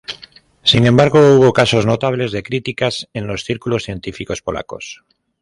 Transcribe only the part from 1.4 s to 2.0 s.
casos